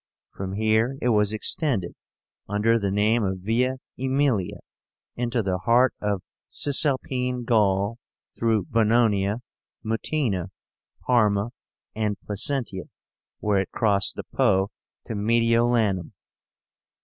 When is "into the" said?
5.15-5.59